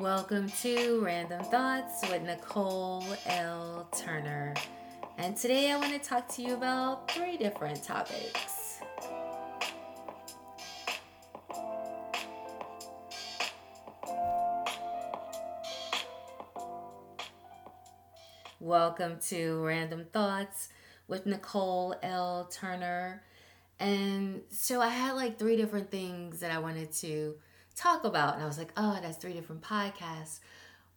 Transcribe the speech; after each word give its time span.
Welcome 0.00 0.48
to 0.62 1.00
Random 1.04 1.42
Thoughts 1.42 2.08
with 2.08 2.22
Nicole 2.22 3.04
L. 3.26 3.88
Turner. 3.90 4.54
And 5.16 5.36
today 5.36 5.72
I 5.72 5.76
want 5.76 5.92
to 5.92 5.98
talk 5.98 6.28
to 6.36 6.42
you 6.42 6.54
about 6.54 7.10
three 7.10 7.36
different 7.36 7.82
topics. 7.82 8.78
Welcome 18.60 19.18
to 19.30 19.64
Random 19.64 20.06
Thoughts 20.12 20.68
with 21.08 21.26
Nicole 21.26 21.96
L. 22.04 22.48
Turner. 22.52 23.24
And 23.80 24.42
so 24.48 24.80
I 24.80 24.90
had 24.90 25.14
like 25.14 25.40
three 25.40 25.56
different 25.56 25.90
things 25.90 26.38
that 26.38 26.52
I 26.52 26.60
wanted 26.60 26.92
to 26.92 27.34
talk 27.78 28.04
about. 28.04 28.34
And 28.34 28.42
I 28.42 28.46
was 28.46 28.58
like, 28.58 28.72
oh, 28.76 28.98
that's 29.00 29.16
three 29.16 29.32
different 29.32 29.62
podcasts. 29.62 30.40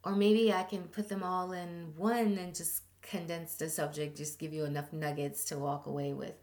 Or 0.04 0.16
maybe 0.16 0.52
I 0.52 0.64
can 0.64 0.84
put 0.84 1.10
them 1.10 1.24
all 1.24 1.52
in 1.52 1.94
one 1.96 2.38
and 2.38 2.56
just 2.56 2.84
condense 3.02 3.56
the 3.56 3.70
subject, 3.70 4.18
just 4.18 4.40
give 4.40 4.54
you 4.54 4.66
enough 4.66 4.92
nuggets 4.92 5.46
to 5.46 5.58
walk 5.58 5.86
away 5.86 6.14
with. 6.14 6.34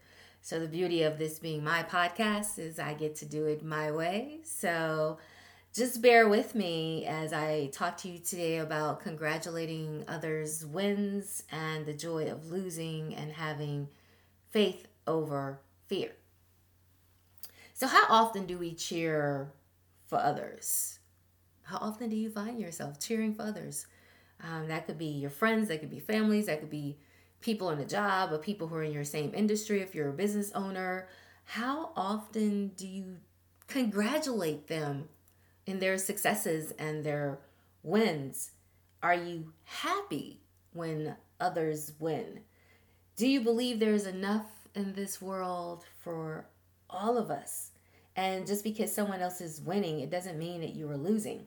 So, 0.40 0.60
the 0.60 0.68
beauty 0.68 1.02
of 1.02 1.18
this 1.18 1.38
being 1.40 1.64
my 1.64 1.82
podcast 1.82 2.58
is 2.58 2.78
I 2.78 2.94
get 2.94 3.16
to 3.16 3.26
do 3.26 3.46
it 3.46 3.64
my 3.64 3.90
way. 3.90 4.38
So, 4.44 5.18
just 5.74 6.00
bear 6.00 6.28
with 6.28 6.54
me 6.54 7.04
as 7.06 7.32
I 7.32 7.70
talk 7.72 7.96
to 7.98 8.08
you 8.08 8.18
today 8.18 8.58
about 8.58 9.00
congratulating 9.00 10.04
others' 10.08 10.64
wins 10.64 11.42
and 11.50 11.84
the 11.84 11.92
joy 11.92 12.30
of 12.30 12.50
losing 12.50 13.14
and 13.14 13.32
having 13.32 13.88
faith 14.50 14.86
over 15.06 15.60
fear. 15.88 16.12
So, 17.74 17.86
how 17.88 18.06
often 18.08 18.46
do 18.46 18.58
we 18.58 18.74
cheer 18.74 19.52
for 20.08 20.18
others? 20.18 20.98
How 21.62 21.76
often 21.78 22.08
do 22.08 22.16
you 22.16 22.30
find 22.30 22.60
yourself 22.60 22.98
cheering 22.98 23.34
for 23.34 23.42
others? 23.42 23.86
Um, 24.42 24.68
that 24.68 24.86
could 24.86 24.98
be 24.98 25.06
your 25.06 25.30
friends, 25.30 25.68
that 25.68 25.80
could 25.80 25.90
be 25.90 26.00
families, 26.00 26.46
that 26.46 26.60
could 26.60 26.70
be 26.70 26.98
people 27.40 27.70
in 27.70 27.78
a 27.78 27.84
job 27.84 28.32
or 28.32 28.38
people 28.38 28.66
who 28.66 28.76
are 28.76 28.82
in 28.82 28.92
your 28.92 29.04
same 29.04 29.32
industry 29.34 29.80
if 29.80 29.94
you're 29.94 30.08
a 30.08 30.12
business 30.12 30.50
owner. 30.54 31.08
How 31.44 31.90
often 31.94 32.68
do 32.68 32.86
you 32.86 33.18
congratulate 33.66 34.66
them 34.66 35.08
in 35.66 35.78
their 35.78 35.98
successes 35.98 36.72
and 36.78 37.04
their 37.04 37.38
wins? 37.82 38.52
Are 39.02 39.14
you 39.14 39.52
happy 39.64 40.40
when 40.72 41.16
others 41.38 41.92
win? 41.98 42.40
Do 43.16 43.28
you 43.28 43.40
believe 43.40 43.78
there's 43.78 44.06
enough 44.06 44.46
in 44.74 44.94
this 44.94 45.20
world 45.20 45.84
for 46.02 46.46
all 46.88 47.18
of 47.18 47.30
us? 47.30 47.72
And 48.18 48.48
just 48.48 48.64
because 48.64 48.92
someone 48.92 49.20
else 49.20 49.40
is 49.40 49.60
winning, 49.60 50.00
it 50.00 50.10
doesn't 50.10 50.40
mean 50.40 50.60
that 50.62 50.74
you 50.74 50.90
are 50.90 50.96
losing. 50.96 51.46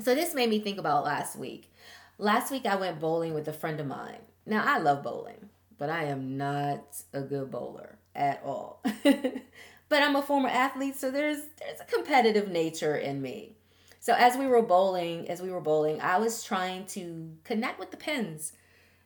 So 0.00 0.14
this 0.14 0.34
made 0.34 0.48
me 0.48 0.60
think 0.60 0.78
about 0.78 1.04
last 1.04 1.36
week. 1.36 1.70
Last 2.16 2.50
week 2.50 2.64
I 2.64 2.76
went 2.76 3.00
bowling 3.00 3.34
with 3.34 3.46
a 3.48 3.52
friend 3.52 3.78
of 3.78 3.86
mine. 3.86 4.20
Now 4.46 4.64
I 4.66 4.78
love 4.78 5.02
bowling, 5.02 5.50
but 5.76 5.90
I 5.90 6.04
am 6.04 6.38
not 6.38 6.96
a 7.12 7.20
good 7.20 7.50
bowler 7.50 7.98
at 8.14 8.40
all. 8.42 8.82
but 9.02 10.02
I'm 10.02 10.16
a 10.16 10.22
former 10.22 10.48
athlete, 10.48 10.96
so 10.96 11.10
there's 11.10 11.42
there's 11.58 11.80
a 11.82 11.84
competitive 11.84 12.48
nature 12.48 12.96
in 12.96 13.20
me. 13.20 13.58
So 14.00 14.14
as 14.14 14.38
we 14.38 14.46
were 14.46 14.62
bowling, 14.62 15.28
as 15.28 15.42
we 15.42 15.50
were 15.50 15.60
bowling, 15.60 16.00
I 16.00 16.16
was 16.16 16.42
trying 16.42 16.86
to 16.86 17.30
connect 17.44 17.78
with 17.78 17.90
the 17.90 17.98
pins 17.98 18.54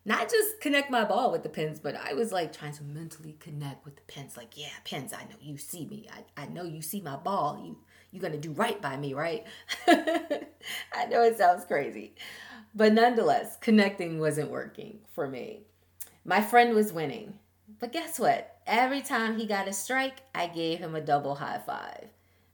not 0.07 0.31
just 0.31 0.61
connect 0.61 0.89
my 0.89 1.05
ball 1.05 1.33
with 1.33 1.43
the 1.43 1.49
pins, 1.49 1.81
but 1.81 1.97
I 1.97 2.15
was 2.15 2.31
like 2.31 2.57
trying 2.57 2.73
to 2.75 2.85
mentally 2.85 3.37
connect 3.41 3.85
with 3.85 3.97
the 3.97 4.03
pins. 4.03 4.37
Like, 4.37 4.57
yeah, 4.57 4.69
pins, 4.85 5.13
I 5.13 5.25
know 5.25 5.37
you 5.41 5.59
see 5.59 5.85
me. 5.85 6.07
I, 6.11 6.45
I 6.45 6.47
know 6.47 6.63
you 6.63 6.81
see 6.81 7.01
my 7.01 7.17
ball. 7.17 7.61
You 7.63 7.77
you're 8.13 8.23
gonna 8.23 8.39
do 8.39 8.53
right 8.53 8.81
by 8.81 8.97
me, 8.97 9.15
right? 9.15 9.45
I 9.89 11.07
know 11.11 11.25
it 11.25 11.37
sounds 11.37 11.65
crazy. 11.65 12.15
But 12.73 12.93
nonetheless, 12.93 13.57
connecting 13.61 14.21
wasn't 14.21 14.53
working 14.53 15.01
for 15.13 15.27
me. 15.27 15.63
My 16.25 16.41
friend 16.41 16.73
was 16.73 16.93
winning. 16.93 17.35
But 17.81 17.93
guess 17.93 18.21
what? 18.21 18.59
Every 18.65 19.03
time 19.03 19.37
he 19.37 19.45
got 19.45 19.67
a 19.67 19.73
strike, 19.73 20.19
I 20.33 20.47
gave 20.47 20.79
him 20.79 20.95
a 20.95 21.01
double 21.01 21.35
high 21.35 21.61
five. 21.67 22.07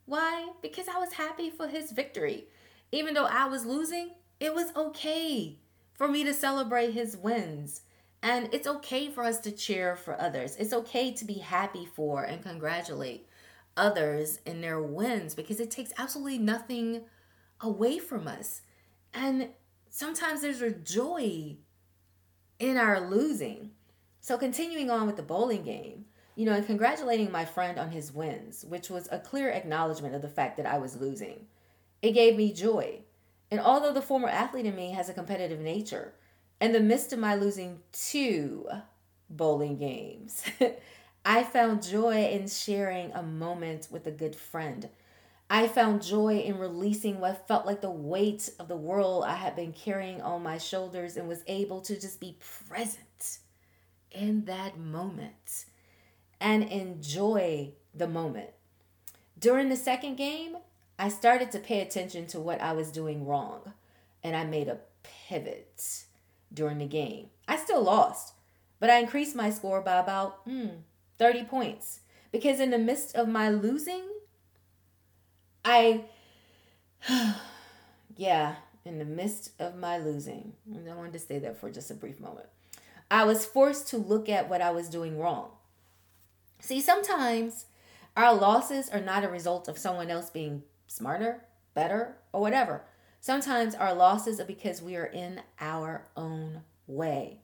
Why? 0.07 0.53
Because 0.63 0.89
I 0.89 0.99
was 0.99 1.13
happy 1.13 1.51
for 1.51 1.69
his 1.69 1.93
victory. 1.93 2.47
Even 2.93 3.13
though 3.13 3.27
I 3.27 3.47
was 3.47 3.67
losing, 3.67 4.13
it 4.41 4.55
was 4.55 4.75
okay 4.75 5.59
for 6.03 6.09
me 6.09 6.25
to 6.25 6.35
celebrate 6.35 6.91
his 6.91 7.17
wins. 7.17 7.83
And 8.25 8.53
it's 8.53 8.67
okay 8.67 9.09
for 9.09 9.23
us 9.23 9.39
to 9.39 9.53
cheer 9.53 9.95
for 9.95 10.21
others. 10.21 10.57
It's 10.57 10.73
okay 10.73 11.13
to 11.13 11.25
be 11.25 11.35
happy 11.35 11.87
for 11.87 12.25
and 12.25 12.43
congratulate 12.43 13.29
others 13.77 14.41
in 14.45 14.61
their 14.63 14.83
wins 14.83 15.37
because 15.37 15.61
it 15.61 15.71
takes 15.71 15.93
absolutely 15.97 16.39
nothing 16.39 17.03
away 17.61 18.01
from 18.01 18.27
us. 18.27 18.63
And 19.15 19.51
sometimes 19.91 20.41
there's 20.41 20.61
a 20.61 20.73
joy 20.73 21.55
in 22.59 22.77
our 22.77 23.09
losing. 23.09 23.71
So, 24.21 24.37
continuing 24.37 24.91
on 24.91 25.07
with 25.07 25.15
the 25.15 25.23
bowling 25.23 25.63
game, 25.63 26.07
you 26.35 26.47
know, 26.47 26.55
and 26.55 26.67
congratulating 26.67 27.31
my 27.31 27.45
friend 27.45 27.79
on 27.79 27.93
his 27.93 28.13
wins, 28.13 28.65
which 28.65 28.91
was 28.91 29.09
a 29.13 29.21
clear 29.21 29.51
acknowledgement 29.51 30.17
of 30.17 30.23
the 30.23 30.29
fact 30.29 30.57
that 30.57 30.67
I 30.67 30.79
was 30.79 31.01
losing, 31.01 31.47
it 32.03 32.11
gave 32.11 32.35
me 32.35 32.53
joy. 32.53 33.03
And 33.53 33.61
although 33.61 33.93
the 33.93 34.01
former 34.01 34.29
athlete 34.29 34.65
in 34.65 34.75
me 34.75 34.93
has 34.93 35.11
a 35.11 35.13
competitive 35.13 35.61
nature, 35.61 36.15
in 36.59 36.73
the 36.73 36.81
midst 36.81 37.13
of 37.13 37.19
my 37.19 37.35
losing 37.35 37.81
two 37.93 38.67
bowling 39.29 39.77
games, 39.77 40.43
I 41.27 41.45
found 41.45 41.83
joy 41.83 42.29
in 42.29 42.49
sharing 42.49 43.13
a 43.13 43.23
moment 43.23 43.89
with 43.91 44.07
a 44.07 44.11
good 44.11 44.35
friend. 44.35 44.89
I 45.51 45.69
found 45.69 46.03
joy 46.03 46.39
in 46.39 46.57
releasing 46.57 47.21
what 47.21 47.47
felt 47.47 47.67
like 47.67 47.83
the 47.83 47.91
weight 47.91 48.49
of 48.59 48.69
the 48.69 48.77
world 48.77 49.25
I 49.25 49.35
had 49.35 49.55
been 49.55 49.75
carrying 49.75 50.23
on 50.23 50.43
my 50.43 50.57
shoulders 50.57 51.19
and 51.19 51.29
was 51.29 51.45
able 51.47 51.83
to 51.83 52.01
just 52.01 52.21
be 52.21 52.39
present 52.67 53.41
in 54.11 54.47
that 54.47 54.79
moment 54.79 55.67
and 56.41 56.65
enjoy 56.65 57.75
the 57.95 58.09
moment. 58.09 58.49
During 59.39 59.69
the 59.69 59.77
second 59.77 60.17
game, 60.17 60.57
I 60.99 61.09
started 61.09 61.51
to 61.53 61.59
pay 61.59 61.81
attention 61.81 62.27
to 62.29 62.41
what 62.41 62.61
I 62.61 62.73
was 62.73 62.93
doing 62.93 63.27
wrong 63.27 63.73
and 64.23 64.37
I 64.37 64.45
made 64.45 64.69
a 64.69 64.79
pivot 65.03 66.05
during 66.53 66.79
the 66.79 66.87
game. 66.87 67.29
I 67.49 67.57
still 67.57 67.83
lost, 67.83 68.35
but 68.79 68.91
I 68.91 68.99
increased 68.99 69.35
my 69.35 69.51
score 69.51 69.81
by 69.81 69.99
about 69.99 70.47
mm, 70.47 70.79
30 71.19 71.45
points 71.45 72.01
because 72.31 72.61
in 72.61 72.71
the 72.71 72.79
midst 72.79 73.15
of 73.15 73.29
my 73.29 73.49
losing, 73.51 74.05
I, 75.65 76.05
yeah, 78.17 78.57
in 78.85 78.99
the 78.99 79.05
midst 79.05 79.53
of 79.59 79.77
my 79.77 79.99
losing, 79.99 80.55
and 80.73 80.89
I 80.89 80.95
wanted 80.95 81.13
to 81.13 81.19
stay 81.19 81.39
there 81.39 81.55
for 81.55 81.71
just 81.71 81.91
a 81.91 81.95
brief 81.95 82.21
moment, 82.21 82.47
I 83.11 83.25
was 83.25 83.45
forced 83.45 83.89
to 83.89 83.99
look 83.99 84.29
at 84.29 84.49
what 84.49 84.63
I 84.63 84.71
was 84.71 84.89
doing 84.89 85.19
wrong. 85.19 85.51
See, 86.61 86.81
sometimes 86.81 87.67
our 88.17 88.35
losses 88.35 88.89
are 88.89 89.01
not 89.01 89.25
a 89.25 89.29
result 89.29 89.69
of 89.69 89.79
someone 89.79 90.11
else 90.11 90.31
being 90.31 90.63
smarter, 90.93 91.45
better, 91.75 92.17
or 92.33 92.41
whatever. 92.41 92.85
Sometimes 93.21 93.75
our 93.75 93.95
losses 93.95 94.41
are 94.41 94.45
because 94.45 94.83
we 94.83 94.97
are 94.97 95.07
in 95.07 95.41
our 95.61 96.09
own 96.17 96.63
way. 96.87 97.41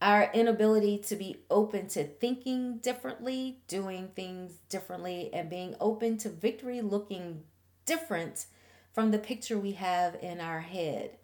Our 0.00 0.30
inability 0.34 0.98
to 0.98 1.16
be 1.16 1.44
open 1.50 1.88
to 1.88 2.04
thinking 2.04 2.78
differently, 2.78 3.60
doing 3.68 4.10
things 4.14 4.58
differently, 4.68 5.30
and 5.32 5.48
being 5.48 5.74
open 5.80 6.18
to 6.18 6.28
victory 6.28 6.80
looking 6.80 7.44
different 7.86 8.46
from 8.92 9.10
the 9.10 9.18
picture 9.18 9.58
we 9.58 9.72
have 9.72 10.16
in 10.20 10.40
our 10.40 10.60
head. 10.60 11.18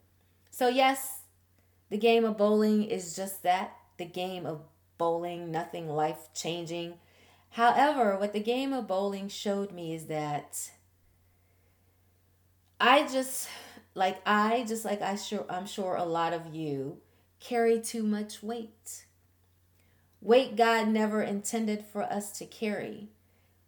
So, 0.51 0.69
yes, 0.69 1.23
the 1.91 1.99
game 1.99 2.25
of 2.25 2.39
bowling 2.39 2.85
is 2.85 3.15
just 3.15 3.43
that 3.43 3.77
the 3.99 4.05
game 4.05 4.47
of 4.47 4.63
bowling, 4.97 5.51
nothing 5.51 5.89
life 5.89 6.29
changing. 6.35 6.95
However, 7.51 8.17
what 8.17 8.33
the 8.33 8.41
game 8.41 8.73
of 8.73 8.87
bowling 8.87 9.29
showed 9.29 9.73
me 9.73 9.95
is 9.95 10.07
that 10.07 10.71
I 12.81 13.09
just 13.09 13.49
like 13.95 14.21
I 14.25 14.65
just 14.67 14.85
like 14.85 15.03
I 15.03 15.17
sure 15.17 15.45
I'm 15.49 15.67
sure 15.67 15.97
a 15.97 16.05
lot 16.05 16.33
of 16.33 16.55
you 16.55 16.99
carry 17.41 17.81
too 17.81 18.03
much 18.03 18.43
weight. 18.43 19.07
Weight 20.21 20.57
God 20.57 20.89
never 20.89 21.23
intended 21.23 21.85
for 21.85 22.03
us 22.03 22.37
to 22.39 22.47
carry. 22.47 23.09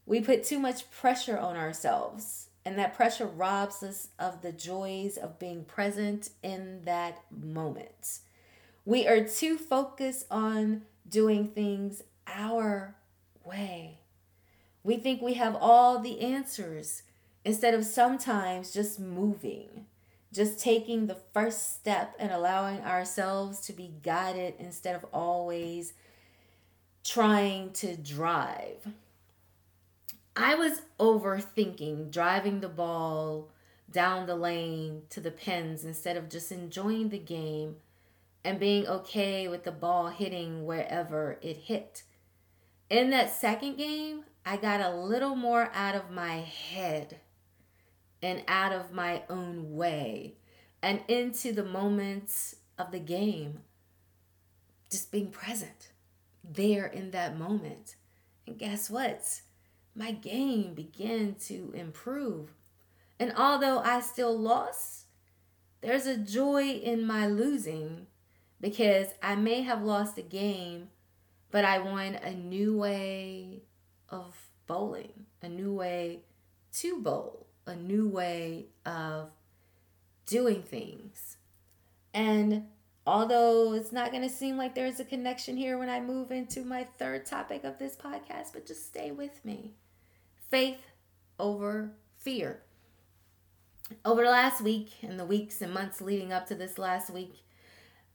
We 0.06 0.20
put 0.20 0.44
too 0.44 0.58
much 0.58 0.90
pressure 0.90 1.38
on 1.38 1.56
ourselves, 1.56 2.48
and 2.64 2.78
that 2.78 2.94
pressure 2.94 3.26
robs 3.26 3.82
us 3.82 4.08
of 4.18 4.42
the 4.42 4.52
joys 4.52 5.16
of 5.16 5.38
being 5.38 5.64
present 5.64 6.30
in 6.42 6.82
that 6.84 7.22
moment. 7.30 8.20
We 8.84 9.06
are 9.06 9.24
too 9.24 9.56
focused 9.56 10.26
on 10.30 10.82
doing 11.08 11.48
things 11.48 12.02
our 12.26 12.96
way. 13.44 13.98
We 14.82 14.96
think 14.96 15.20
we 15.20 15.34
have 15.34 15.56
all 15.60 16.00
the 16.00 16.20
answers 16.20 17.02
instead 17.44 17.74
of 17.74 17.84
sometimes 17.84 18.72
just 18.72 19.00
moving, 19.00 19.86
just 20.32 20.60
taking 20.60 21.06
the 21.06 21.18
first 21.32 21.74
step 21.74 22.14
and 22.18 22.30
allowing 22.30 22.80
ourselves 22.80 23.60
to 23.62 23.72
be 23.72 23.92
guided 24.02 24.54
instead 24.58 24.94
of 24.94 25.04
always 25.12 25.94
trying 27.04 27.72
to 27.72 27.96
drive. 27.96 28.86
I 30.36 30.54
was 30.54 30.82
overthinking 30.98 32.10
driving 32.10 32.60
the 32.60 32.68
ball 32.68 33.50
down 33.90 34.26
the 34.26 34.36
lane 34.36 35.02
to 35.10 35.20
the 35.20 35.30
pins 35.30 35.84
instead 35.84 36.16
of 36.16 36.28
just 36.28 36.52
enjoying 36.52 37.08
the 37.08 37.18
game 37.18 37.76
and 38.44 38.60
being 38.60 38.86
okay 38.86 39.48
with 39.48 39.64
the 39.64 39.72
ball 39.72 40.08
hitting 40.08 40.64
wherever 40.64 41.38
it 41.42 41.56
hit. 41.56 42.04
In 42.88 43.10
that 43.10 43.34
second 43.34 43.76
game, 43.76 44.24
I 44.46 44.56
got 44.56 44.80
a 44.80 44.94
little 44.94 45.34
more 45.34 45.70
out 45.74 45.94
of 45.94 46.10
my 46.10 46.36
head 46.36 47.18
and 48.22 48.42
out 48.48 48.72
of 48.72 48.92
my 48.92 49.22
own 49.28 49.74
way 49.74 50.34
and 50.82 51.00
into 51.08 51.52
the 51.52 51.64
moments 51.64 52.56
of 52.78 52.90
the 52.90 52.98
game. 52.98 53.60
Just 54.90 55.12
being 55.12 55.30
present 55.30 55.92
there 56.42 56.86
in 56.86 57.10
that 57.12 57.38
moment. 57.38 57.96
And 58.46 58.58
guess 58.58 58.90
what? 58.90 59.40
My 59.94 60.12
game 60.12 60.74
began 60.74 61.36
to 61.46 61.72
improve. 61.74 62.50
And 63.18 63.32
although 63.36 63.80
I 63.80 64.00
still 64.00 64.36
lost, 64.36 65.06
there's 65.80 66.06
a 66.06 66.16
joy 66.16 66.70
in 66.70 67.06
my 67.06 67.26
losing 67.26 68.06
because 68.60 69.08
I 69.22 69.34
may 69.34 69.62
have 69.62 69.82
lost 69.82 70.18
a 70.18 70.22
game, 70.22 70.88
but 71.50 71.64
I 71.64 71.78
won 71.78 72.14
a 72.16 72.32
new 72.32 72.76
way 72.76 73.62
of 74.08 74.34
bowling, 74.66 75.26
a 75.42 75.48
new 75.48 75.72
way 75.72 76.20
to 76.74 77.00
bowl, 77.00 77.46
a 77.66 77.76
new 77.76 78.08
way 78.08 78.66
of 78.84 79.30
doing 80.26 80.62
things. 80.62 81.36
And 82.12 82.66
although 83.06 83.74
it's 83.74 83.92
not 83.92 84.10
going 84.10 84.22
to 84.22 84.34
seem 84.34 84.56
like 84.56 84.74
there's 84.74 85.00
a 85.00 85.04
connection 85.04 85.56
here 85.56 85.78
when 85.78 85.88
I 85.88 86.00
move 86.00 86.30
into 86.30 86.64
my 86.64 86.84
third 86.98 87.26
topic 87.26 87.64
of 87.64 87.78
this 87.78 87.96
podcast, 87.96 88.52
but 88.52 88.66
just 88.66 88.86
stay 88.86 89.10
with 89.10 89.44
me. 89.44 89.72
Faith 90.50 90.80
over 91.38 91.92
fear. 92.18 92.62
Over 94.04 94.22
the 94.22 94.30
last 94.30 94.60
week 94.60 94.90
and 95.02 95.18
the 95.18 95.24
weeks 95.24 95.60
and 95.60 95.74
months 95.74 96.00
leading 96.00 96.32
up 96.32 96.46
to 96.46 96.54
this 96.54 96.78
last 96.78 97.10
week, 97.10 97.44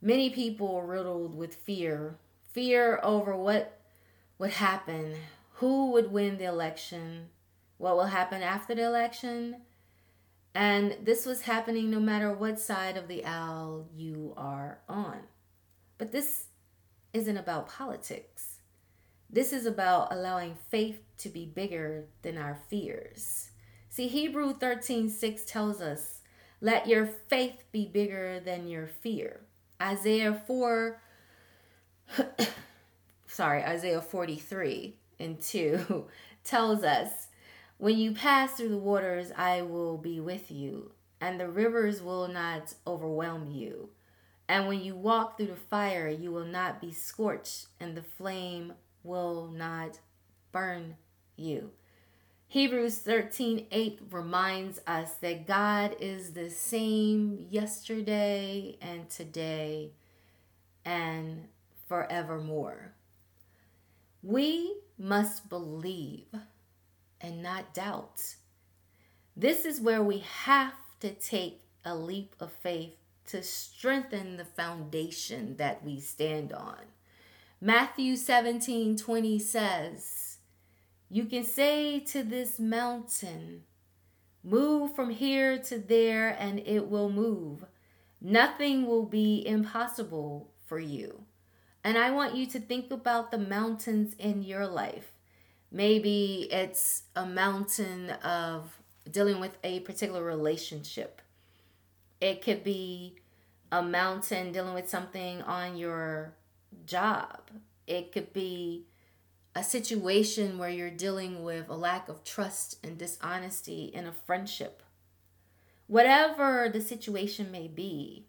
many 0.02 0.30
people 0.30 0.82
riddled 0.82 1.36
with 1.36 1.56
fear 1.56 2.18
fear 2.56 3.02
over 3.04 3.36
what 3.36 3.82
would 4.40 4.52
happen, 4.52 5.14
who 5.56 5.92
would 5.92 6.10
win 6.10 6.38
the 6.38 6.46
election, 6.46 7.28
what 7.78 7.96
will 7.96 8.06
happen 8.06 8.42
after 8.42 8.76
the 8.76 8.84
election. 8.84 9.58
And 10.54 10.96
this 11.04 11.26
was 11.26 11.42
happening 11.42 11.92
no 11.92 12.00
matter 12.00 12.32
what 12.32 12.60
side 12.60 12.96
of 12.96 13.08
the 13.08 13.26
aisle 13.26 13.88
you 13.96 14.34
are 14.38 14.80
on. 14.88 15.20
But 15.98 16.12
this 16.12 16.46
isn't 17.14 17.38
about 17.38 17.70
politics. 17.70 18.60
This 19.30 19.52
is 19.52 19.66
about 19.66 20.14
allowing 20.14 20.56
faith 20.70 21.02
to 21.18 21.30
be 21.30 21.46
bigger 21.46 22.06
than 22.22 22.38
our 22.38 22.60
fears. 22.70 23.50
See, 23.90 24.08
Hebrew 24.08 24.54
13 24.54 25.10
6 25.10 25.46
tells 25.46 25.82
us, 25.82 26.22
Let 26.62 26.88
your 26.88 27.06
faith 27.06 27.64
be 27.72 27.86
bigger 27.86 28.40
than 28.40 28.68
your 28.68 28.88
fear. 28.88 29.42
Isaiah 29.82 30.42
4, 30.48 31.02
sorry, 33.28 33.64
Isaiah 33.64 34.02
43 34.02 34.96
and 35.20 35.42
2 35.42 36.06
tells 36.44 36.84
us, 36.84 37.28
When 37.78 37.98
you 37.98 38.14
pass 38.14 38.54
through 38.54 38.70
the 38.70 38.78
waters, 38.78 39.32
I 39.36 39.62
will 39.62 39.98
be 39.98 40.20
with 40.20 40.50
you, 40.50 40.92
and 41.20 41.40
the 41.40 41.50
rivers 41.50 42.02
will 42.02 42.28
not 42.28 42.74
overwhelm 42.88 43.52
you. 43.52 43.90
And 44.48 44.68
when 44.68 44.82
you 44.82 44.96
walk 44.96 45.38
through 45.38 45.48
the 45.48 45.56
fire, 45.56 46.08
you 46.08 46.32
will 46.32 46.46
not 46.46 46.80
be 46.80 46.94
scorched, 46.94 47.68
and 47.80 47.98
the 47.98 48.04
flame 48.04 48.74
will 49.04 49.48
not 49.48 50.00
burn 50.52 50.96
you. 51.36 51.72
Hebrews 52.48 53.00
13 53.00 53.68
8 53.70 54.00
reminds 54.10 54.80
us 54.88 55.16
that 55.16 55.46
God 55.46 55.98
is 56.00 56.32
the 56.32 56.50
same 56.50 57.48
yesterday 57.50 58.78
and 58.82 59.10
today 59.10 59.92
and 60.86 61.50
forevermore. 61.90 62.94
We 64.24 64.78
must 64.98 65.50
believe 65.50 66.28
and 67.26 67.42
not 67.42 67.74
doubt. 67.74 68.36
This 69.36 69.66
is 69.66 69.82
where 69.82 70.04
we 70.04 70.20
have 70.20 70.76
to 71.00 71.10
take 71.10 71.62
a 71.84 71.96
leap 71.96 72.36
of 72.40 72.52
faith 72.52 72.94
to 73.28 73.42
strengthen 73.42 74.38
the 74.38 74.46
foundation 74.46 75.58
that 75.58 75.84
we 75.84 76.00
stand 76.00 76.54
on. 76.54 76.80
Matthew 77.60 78.16
17 78.16 78.96
20 78.96 79.40
says, 79.40 80.38
you 81.10 81.26
can 81.26 81.44
say 81.44 82.00
to 82.00 82.24
this 82.24 82.60
mountain, 82.60 83.64
Move 84.44 84.96
from 84.96 85.10
here 85.10 85.58
to 85.58 85.80
there, 85.80 86.30
and 86.30 86.60
it 86.60 86.88
will 86.88 87.10
move. 87.10 87.66
Nothing 88.22 88.86
will 88.86 89.06
be 89.06 89.46
impossible 89.46 90.52
for 90.66 90.80
you. 90.80 91.24
And 91.84 91.98
I 91.98 92.12
want 92.12 92.36
you 92.36 92.46
to 92.48 92.60
think 92.60 92.92
about 92.92 93.32
the 93.32 93.38
mountains 93.38 94.16
in 94.20 94.44
your 94.44 94.68
life. 94.68 95.15
Maybe 95.76 96.48
it's 96.52 97.04
a 97.18 97.26
mountain 97.26 98.12
of 98.24 98.80
dealing 99.12 99.42
with 99.42 99.58
a 99.62 99.82
particular 99.82 100.24
relationship, 100.24 101.22
it 102.22 102.42
could 102.42 102.64
be 102.64 103.18
a 103.74 103.84
mountain 103.84 104.54
dealing 104.54 104.74
with 104.74 104.90
something 104.90 105.42
on 105.42 105.76
your 105.76 106.34
job, 106.86 107.52
it 107.88 108.14
could 108.14 108.32
be 108.32 108.86
a 109.54 109.66
situation 109.66 110.58
where 110.58 110.70
you're 110.70 110.90
dealing 110.90 111.44
with 111.44 111.68
a 111.68 111.76
lack 111.76 112.08
of 112.08 112.24
trust 112.24 112.78
and 112.82 112.98
dishonesty 112.98 113.92
in 113.94 114.08
a 114.08 114.14
friendship. 114.14 114.82
Whatever 115.88 116.70
the 116.72 116.80
situation 116.80 117.52
may 117.52 117.68
be, 117.68 118.28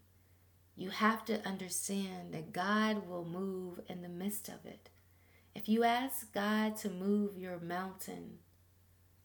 you 0.75 0.90
have 0.90 1.25
to 1.26 1.46
understand 1.46 2.34
that 2.34 2.52
God 2.52 3.08
will 3.08 3.25
move 3.25 3.82
in 3.88 4.02
the 4.02 4.08
midst 4.08 4.49
of 4.49 4.66
it. 4.66 4.90
If 5.56 5.70
you 5.70 5.85
ask 5.85 6.35
God 6.35 6.76
to 6.81 6.91
move 6.91 7.38
your 7.38 7.58
mountain 7.58 8.41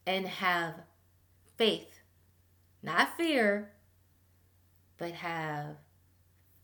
and 0.06 0.26
have 0.26 0.76
faith, 1.58 2.00
not 2.82 3.18
fear, 3.18 3.72
but 4.96 5.12
have 5.12 5.76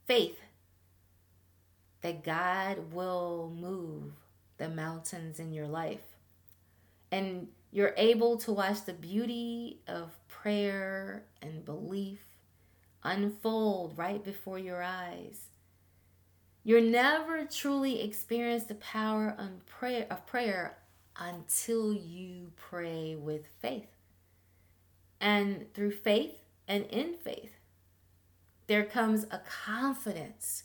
faith 0.07 0.39
that 2.01 2.25
God 2.25 2.95
will 2.95 3.53
move 3.55 4.13
the 4.57 4.71
mountains 4.71 5.39
in 5.39 5.53
your 5.53 5.69
life. 5.69 6.17
And 7.13 7.49
you're 7.71 7.95
able 7.99 8.39
to 8.39 8.53
watch 8.53 8.87
the 8.87 8.95
beauty 8.95 9.81
of 9.87 10.17
prayer 10.29 11.25
and 11.43 11.63
belief 11.67 12.21
unfold 13.03 13.99
right 13.99 14.25
before 14.25 14.59
your 14.59 14.83
eyes. 14.83 15.51
You'll 16.65 16.91
never 16.91 17.45
truly 17.45 18.03
experience 18.03 18.65
the 18.65 18.75
power 18.75 19.35
of 19.39 19.65
prayer, 19.67 20.07
of 20.11 20.27
prayer 20.27 20.77
until 21.17 21.93
you 21.93 22.53
pray 22.57 23.17
with 23.17 23.47
faith. 23.61 23.89
And 25.21 25.73
through 25.75 25.93
faith 25.93 26.35
and 26.67 26.85
in 26.87 27.15
faith, 27.15 27.53
there 28.67 28.85
comes 28.85 29.25
a 29.31 29.41
confidence 29.67 30.65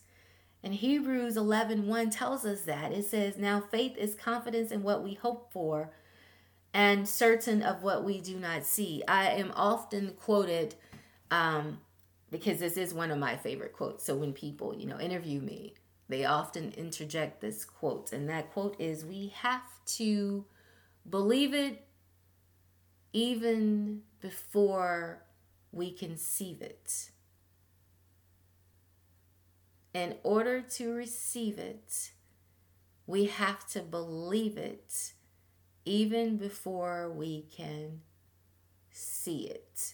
and 0.63 0.73
Hebrews 0.73 1.35
11 1.35 1.87
1 1.87 2.09
tells 2.09 2.45
us 2.45 2.61
that. 2.61 2.93
It 2.93 3.05
says, 3.05 3.37
Now 3.37 3.59
faith 3.59 3.97
is 3.97 4.15
confidence 4.15 4.71
in 4.71 4.81
what 4.81 5.03
we 5.03 5.13
hope 5.15 5.51
for 5.51 5.91
and 6.73 7.07
certain 7.07 7.61
of 7.61 7.83
what 7.83 8.05
we 8.05 8.21
do 8.21 8.37
not 8.37 8.65
see. 8.65 9.03
I 9.07 9.31
am 9.31 9.51
often 9.55 10.13
quoted 10.19 10.75
um, 11.29 11.79
because 12.31 12.59
this 12.59 12.77
is 12.77 12.93
one 12.93 13.11
of 13.11 13.19
my 13.19 13.35
favorite 13.35 13.73
quotes. 13.73 14.05
So 14.05 14.15
when 14.15 14.31
people, 14.31 14.73
you 14.73 14.87
know, 14.87 14.99
interview 14.99 15.41
me, 15.41 15.73
they 16.13 16.25
often 16.25 16.71
interject 16.77 17.41
this 17.41 17.65
quote. 17.65 18.13
And 18.13 18.29
that 18.29 18.51
quote 18.51 18.79
is, 18.79 19.03
We 19.03 19.33
have 19.37 19.83
to 19.97 20.45
believe 21.09 21.53
it 21.53 21.87
even 23.11 24.01
before 24.21 25.23
we 25.71 25.91
conceive 25.91 26.61
it 26.61 27.09
in 29.93 30.15
order 30.23 30.61
to 30.61 30.91
receive 30.91 31.59
it, 31.59 32.11
we 33.05 33.25
have 33.25 33.67
to 33.69 33.81
believe 33.81 34.57
it 34.57 35.13
even 35.85 36.37
before 36.37 37.11
we 37.11 37.45
can 37.55 38.01
see 38.91 39.47
it. 39.47 39.93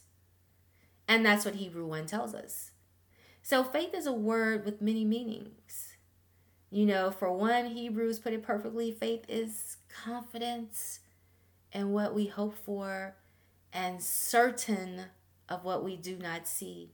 And 1.08 1.26
that's 1.26 1.44
what 1.44 1.56
Hebrew 1.56 1.86
1 1.86 2.06
tells 2.06 2.34
us. 2.34 2.72
So 3.42 3.64
faith 3.64 3.94
is 3.94 4.06
a 4.06 4.14
word 4.14 4.64
with 4.64 4.82
many 4.82 5.04
meanings. 5.04 5.59
You 6.72 6.86
know, 6.86 7.10
for 7.10 7.32
one, 7.32 7.66
Hebrews 7.66 8.20
put 8.20 8.34
it 8.34 8.44
perfectly 8.44 8.92
faith 8.92 9.26
is 9.28 9.78
confidence 10.04 11.00
in 11.72 11.92
what 11.92 12.14
we 12.14 12.28
hope 12.28 12.56
for 12.56 13.16
and 13.74 14.02
certain 14.02 15.06
of 15.48 15.64
what 15.64 15.84
we 15.84 15.96
do 15.96 16.18
not 16.18 16.48
see. 16.48 16.92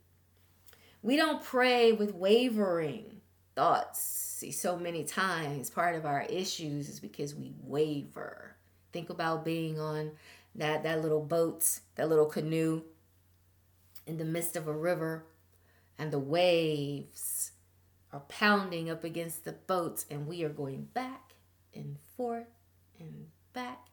We 1.01 1.17
don't 1.17 1.43
pray 1.43 1.91
with 1.91 2.13
wavering 2.13 3.21
thoughts. 3.55 3.99
See, 4.01 4.51
so 4.51 4.77
many 4.77 5.03
times 5.03 5.69
part 5.69 5.95
of 5.95 6.05
our 6.05 6.23
issues 6.23 6.89
is 6.89 6.99
because 6.99 7.35
we 7.35 7.53
waver. 7.61 8.55
Think 8.93 9.09
about 9.09 9.45
being 9.45 9.79
on 9.79 10.11
that 10.55 10.83
that 10.83 11.01
little 11.01 11.21
boat, 11.21 11.79
that 11.95 12.07
little 12.07 12.25
canoe, 12.25 12.81
in 14.07 14.17
the 14.17 14.25
midst 14.25 14.55
of 14.55 14.67
a 14.67 14.73
river 14.73 15.25
and 15.97 16.11
the 16.11 16.19
waves 16.19 17.19
are 18.15 18.21
pounding 18.29 18.89
up 18.89 19.03
against 19.03 19.43
the 19.43 19.51
boats 19.51 20.05
and 20.09 20.25
we 20.25 20.43
are 20.43 20.49
going 20.49 20.87
back 20.93 21.33
and 21.73 21.97
forth 22.15 22.47
and 22.97 23.27
back 23.51 23.87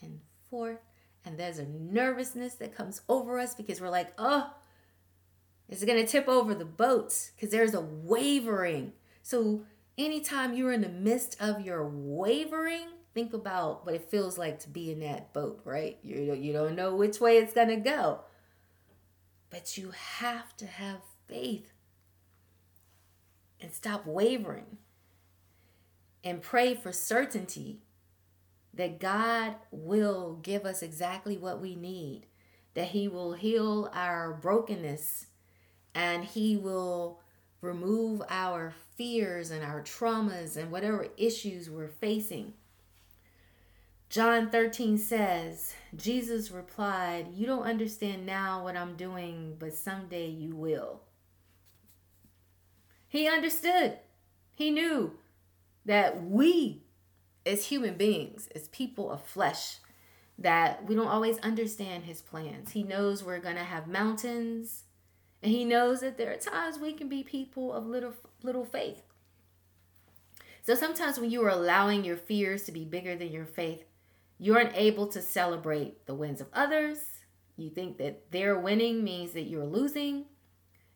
and 0.00 0.20
forth. 0.50 0.78
And 1.26 1.38
there's 1.38 1.58
a 1.58 1.66
nervousness 1.66 2.54
that 2.54 2.74
comes 2.74 3.02
over 3.08 3.38
us 3.38 3.54
because 3.54 3.80
we're 3.80 3.90
like 3.90 4.12
oh 4.16 4.50
is 5.68 5.82
it 5.82 5.86
going 5.86 6.02
to 6.02 6.10
tip 6.10 6.26
over 6.28 6.54
the 6.54 6.64
boats 6.64 7.32
because 7.34 7.50
there's 7.50 7.74
a 7.74 7.80
wavering. 7.80 8.92
So 9.22 9.64
anytime 9.98 10.54
you're 10.54 10.72
in 10.72 10.80
the 10.80 10.88
midst 10.88 11.36
of 11.40 11.60
your 11.60 11.86
wavering 11.86 12.86
think 13.12 13.32
about 13.32 13.84
what 13.84 13.94
it 13.94 14.10
feels 14.10 14.38
like 14.38 14.60
to 14.60 14.68
be 14.70 14.90
in 14.90 15.00
that 15.00 15.34
boat 15.34 15.60
right? 15.64 15.98
You, 16.02 16.34
you 16.34 16.52
don't 16.54 16.76
know 16.76 16.94
which 16.94 17.20
way 17.20 17.36
it's 17.38 17.52
going 17.52 17.68
to 17.68 17.76
go. 17.76 18.20
But 19.50 19.76
you 19.76 19.90
have 19.90 20.56
to 20.56 20.66
have 20.66 21.00
faith 21.26 21.72
and 23.60 23.72
stop 23.72 24.06
wavering 24.06 24.78
and 26.22 26.42
pray 26.42 26.74
for 26.74 26.92
certainty 26.92 27.80
that 28.74 29.00
God 29.00 29.56
will 29.70 30.38
give 30.42 30.64
us 30.64 30.82
exactly 30.82 31.36
what 31.36 31.60
we 31.60 31.74
need, 31.74 32.26
that 32.74 32.88
He 32.88 33.08
will 33.08 33.32
heal 33.32 33.90
our 33.92 34.34
brokenness 34.34 35.26
and 35.94 36.24
He 36.24 36.56
will 36.56 37.20
remove 37.60 38.22
our 38.28 38.74
fears 38.96 39.50
and 39.50 39.64
our 39.64 39.82
traumas 39.82 40.56
and 40.56 40.70
whatever 40.70 41.08
issues 41.16 41.70
we're 41.70 41.88
facing. 41.88 42.52
John 44.08 44.50
13 44.50 44.98
says, 44.98 45.74
Jesus 45.96 46.50
replied, 46.50 47.28
You 47.34 47.46
don't 47.46 47.64
understand 47.64 48.24
now 48.24 48.62
what 48.62 48.76
I'm 48.76 48.96
doing, 48.96 49.56
but 49.58 49.74
someday 49.74 50.28
you 50.28 50.54
will. 50.54 51.00
He 53.16 53.28
understood. 53.28 53.98
He 54.54 54.70
knew 54.70 55.14
that 55.86 56.22
we, 56.22 56.82
as 57.46 57.66
human 57.66 57.96
beings, 57.96 58.48
as 58.54 58.68
people 58.68 59.10
of 59.10 59.22
flesh, 59.22 59.78
that 60.38 60.86
we 60.86 60.94
don't 60.94 61.08
always 61.08 61.38
understand 61.38 62.04
his 62.04 62.20
plans. 62.20 62.72
He 62.72 62.82
knows 62.82 63.24
we're 63.24 63.38
going 63.38 63.56
to 63.56 63.64
have 63.64 63.88
mountains, 63.88 64.84
and 65.42 65.50
he 65.50 65.64
knows 65.64 66.00
that 66.00 66.18
there 66.18 66.30
are 66.30 66.36
times 66.36 66.78
we 66.78 66.92
can 66.92 67.08
be 67.08 67.22
people 67.22 67.72
of 67.72 67.86
little 67.86 68.12
little 68.42 68.66
faith. 68.66 69.02
So 70.62 70.74
sometimes 70.74 71.18
when 71.18 71.30
you 71.30 71.42
are 71.44 71.48
allowing 71.48 72.04
your 72.04 72.18
fears 72.18 72.64
to 72.64 72.72
be 72.72 72.84
bigger 72.84 73.16
than 73.16 73.32
your 73.32 73.46
faith, 73.46 73.84
you 74.38 74.54
aren't 74.54 74.76
able 74.76 75.06
to 75.06 75.22
celebrate 75.22 76.04
the 76.04 76.14
wins 76.14 76.42
of 76.42 76.48
others. 76.52 76.98
You 77.56 77.70
think 77.70 77.96
that 77.96 78.30
their 78.30 78.58
winning 78.58 79.02
means 79.02 79.32
that 79.32 79.44
you're 79.44 79.64
losing. 79.64 80.26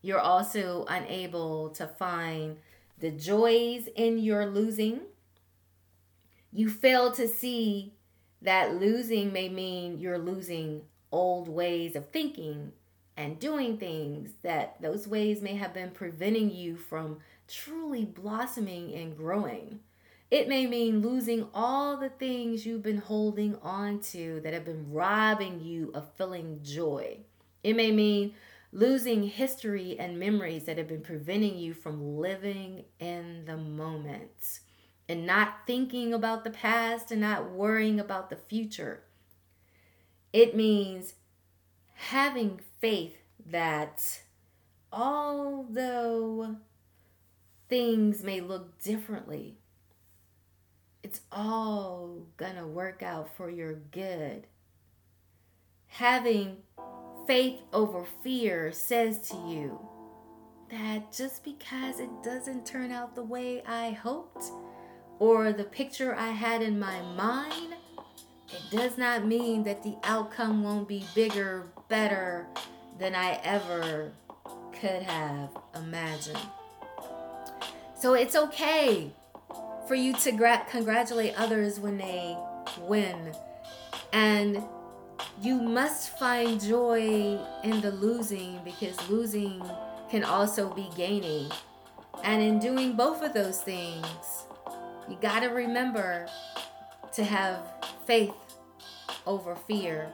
You're 0.03 0.21
also 0.21 0.85
unable 0.89 1.71
to 1.71 1.87
find 1.87 2.57
the 2.99 3.11
joys 3.11 3.89
in 3.95 4.19
your 4.19 4.47
losing. 4.47 5.01
You 6.53 6.69
fail 6.69 7.13
to 7.13 7.29
see 7.29 7.95
that 8.43 8.75
losing 8.75 9.33
may 9.33 9.49
mean 9.49 9.99
you're 9.99 10.19
losing 10.19 10.83
old 11.13 11.49
ways 11.49 11.97
of 11.97 12.11
thinking 12.11 12.73
and 13.17 13.39
doing 13.39 13.77
things, 13.77 14.31
that 14.43 14.81
those 14.81 15.07
ways 15.07 15.43
may 15.43 15.55
have 15.55 15.75
been 15.75 15.91
preventing 15.91 16.51
you 16.51 16.77
from 16.77 17.19
truly 17.47 18.05
blossoming 18.05 18.95
and 18.95 19.15
growing. 19.15 19.81
It 20.31 20.49
may 20.49 20.67
mean 20.67 21.03
losing 21.03 21.49
all 21.53 21.97
the 21.97 22.09
things 22.09 22.65
you've 22.65 22.83
been 22.83 22.99
holding 22.99 23.57
on 23.63 24.01
to 24.13 24.41
that 24.43 24.55
have 24.55 24.65
been 24.65 24.91
robbing 24.91 25.61
you 25.61 25.91
of 25.93 26.11
feeling 26.15 26.61
joy. 26.63 27.19
It 27.63 27.77
may 27.77 27.91
mean 27.91 28.35
losing 28.73 29.25
history 29.25 29.99
and 29.99 30.19
memories 30.19 30.65
that 30.65 30.79
have 30.79 30.89
been 30.89 31.03
preventing 31.03 31.59
you 31.59 31.75
from 31.75 32.19
living 32.19 32.85
in 32.99 33.45
the 33.47 33.57
moment 33.57 34.61
and 35.09 35.27
not 35.27 35.67
thinking 35.67 36.15
about 36.15 36.45
the 36.45 36.51
past 36.51 37.11
and 37.11 37.21
not 37.21 37.51
worrying 37.51 37.99
about 37.99 38.31
the 38.31 38.37
future. 38.37 39.03
It 40.33 40.55
means 40.55 41.15
having 41.95 42.61
faith 42.81 43.17
that 43.47 44.23
although 44.93 46.57
things 47.69 48.23
may 48.23 48.41
look 48.41 48.81
differently, 48.81 49.59
it's 51.03 51.23
all 51.33 52.27
gonna 52.37 52.67
work 52.67 53.03
out 53.03 53.35
for 53.37 53.51
your 53.51 53.75
good. 53.75 54.47
Having 55.89 56.59
faith 57.27 57.61
over 57.73 58.05
fear 58.23 58.73
says 58.73 59.19
to 59.31 59.37
you 59.37 59.79
that 60.71 61.13
just 61.13 61.45
because 61.45 62.01
it 62.01 62.11
doesn't 62.23 62.67
turn 62.67 62.93
out 62.93 63.15
the 63.15 63.23
way 63.23 63.63
I 63.67 63.91
hoped 63.91 64.45
or 65.19 65.53
the 65.53 65.65
picture 65.65 66.15
I 66.15 66.29
had 66.29 66.63
in 66.63 66.79
my 66.79 67.01
mind, 67.03 67.75
it 68.49 68.63
does 68.71 68.97
not 68.97 69.27
mean 69.27 69.65
that 69.65 69.83
the 69.83 69.97
outcome 70.05 70.63
won't 70.63 70.89
be 70.89 71.05
bigger, 71.15 71.69
better 71.89 72.47
than 72.99 73.15
I 73.15 73.41
ever 73.45 74.13
could 74.81 75.03
have 75.03 75.51
imagined. 75.75 76.39
So 77.99 78.15
it's 78.15 78.35
okay 78.35 79.13
for 79.87 79.95
you 79.95 80.15
to 80.15 80.33
gra- 80.33 80.67
congratulate 80.71 81.35
others 81.37 81.79
when 81.79 81.99
they 81.99 82.37
win. 82.83 83.33
And 84.13 84.63
you 85.41 85.55
must 85.55 86.19
find 86.19 86.61
joy 86.61 87.39
in 87.65 87.81
the 87.81 87.93
losing 87.93 88.61
because 88.65 88.97
losing 89.09 89.63
can 90.11 90.25
also 90.25 90.73
be 90.75 90.89
gaining. 90.97 91.51
And 92.25 92.43
in 92.43 92.59
doing 92.59 92.95
both 92.95 93.23
of 93.23 93.33
those 93.33 93.63
things, 93.63 94.45
you 95.09 95.17
got 95.21 95.41
to 95.41 95.49
remember 95.49 96.27
to 97.13 97.25
have 97.25 97.61
faith 98.07 98.35
over 99.27 99.55
fear. 99.55 100.11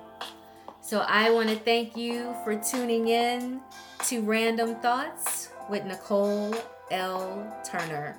So 0.81 1.05
I 1.09 1.31
want 1.31 1.49
to 1.49 1.57
thank 1.57 1.97
you 1.97 2.35
for 2.45 2.55
tuning 2.55 3.09
in 3.09 3.61
to 4.05 4.23
Random 4.23 4.77
Thoughts 4.77 5.51
with 5.69 5.85
Nicole 5.85 6.55
L. 6.91 7.61
Turner. 7.65 8.17